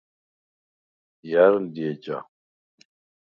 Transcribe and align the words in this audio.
ჲა̈რ 1.29 1.53
ლი 1.73 1.81
ეჯა? 1.91 2.17